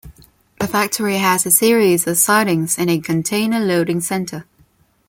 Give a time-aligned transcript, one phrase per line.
[0.59, 4.47] The factory has a series of sidings and a container loading centre.